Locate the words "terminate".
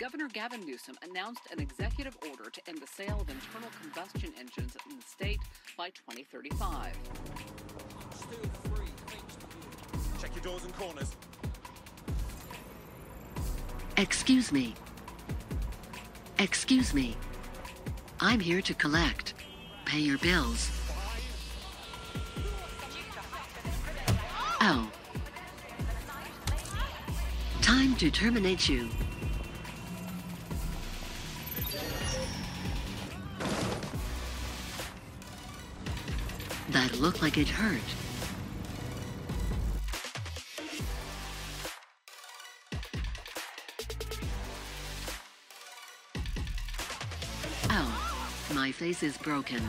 28.10-28.66